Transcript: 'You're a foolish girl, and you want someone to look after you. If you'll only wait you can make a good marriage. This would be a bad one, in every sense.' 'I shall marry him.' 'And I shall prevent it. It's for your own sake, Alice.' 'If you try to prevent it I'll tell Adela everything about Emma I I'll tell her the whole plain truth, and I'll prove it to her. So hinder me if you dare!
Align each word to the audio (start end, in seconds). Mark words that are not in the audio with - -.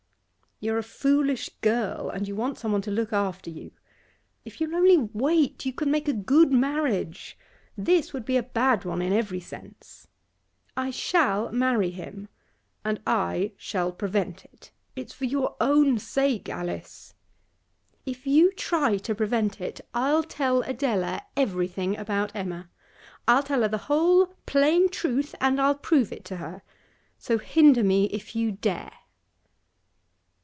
'You're 0.63 0.77
a 0.77 0.83
foolish 0.83 1.49
girl, 1.61 2.11
and 2.11 2.27
you 2.27 2.35
want 2.35 2.59
someone 2.59 2.83
to 2.83 2.91
look 2.91 3.11
after 3.11 3.49
you. 3.49 3.71
If 4.45 4.61
you'll 4.61 4.75
only 4.75 4.95
wait 5.11 5.65
you 5.65 5.73
can 5.73 5.89
make 5.89 6.07
a 6.07 6.13
good 6.13 6.51
marriage. 6.51 7.35
This 7.75 8.13
would 8.13 8.25
be 8.25 8.37
a 8.37 8.43
bad 8.43 8.85
one, 8.85 9.01
in 9.01 9.11
every 9.11 9.39
sense.' 9.39 10.05
'I 10.77 10.91
shall 10.91 11.51
marry 11.51 11.89
him.' 11.89 12.29
'And 12.85 13.01
I 13.07 13.53
shall 13.57 13.91
prevent 13.91 14.45
it. 14.45 14.69
It's 14.95 15.13
for 15.13 15.25
your 15.25 15.55
own 15.59 15.97
sake, 15.97 16.47
Alice.' 16.47 17.15
'If 18.05 18.27
you 18.27 18.51
try 18.51 18.97
to 18.97 19.15
prevent 19.15 19.59
it 19.59 19.81
I'll 19.95 20.21
tell 20.21 20.61
Adela 20.61 21.23
everything 21.35 21.97
about 21.97 22.35
Emma 22.35 22.69
I 23.27 23.33
I'll 23.37 23.41
tell 23.43 23.63
her 23.63 23.67
the 23.67 23.79
whole 23.89 24.27
plain 24.45 24.89
truth, 24.89 25.33
and 25.41 25.59
I'll 25.59 25.73
prove 25.73 26.13
it 26.13 26.23
to 26.25 26.35
her. 26.35 26.61
So 27.17 27.39
hinder 27.39 27.83
me 27.83 28.05
if 28.11 28.35
you 28.35 28.51
dare! 28.51 28.91